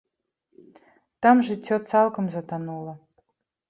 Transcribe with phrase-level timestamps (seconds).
[1.27, 2.93] Там жыццё цалкам затанула.